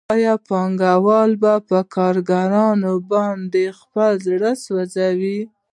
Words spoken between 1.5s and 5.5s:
په کارګرانو باندې خپل زړه سوځوي